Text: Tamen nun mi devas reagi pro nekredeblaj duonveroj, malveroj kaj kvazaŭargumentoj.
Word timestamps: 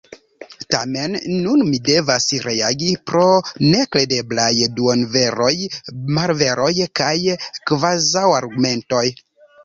Tamen 0.73 1.15
nun 1.41 1.59
mi 1.65 1.79
devas 1.89 2.23
reagi 2.45 2.87
pro 3.09 3.25
nekredeblaj 3.65 4.47
duonveroj, 4.79 5.51
malveroj 6.15 6.71
kaj 7.01 7.13
kvazaŭargumentoj. 7.73 9.03